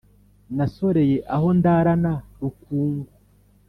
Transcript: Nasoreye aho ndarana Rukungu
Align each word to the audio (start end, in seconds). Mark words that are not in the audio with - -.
Nasoreye 0.57 1.17
aho 1.35 1.47
ndarana 1.57 2.13
Rukungu 2.39 3.11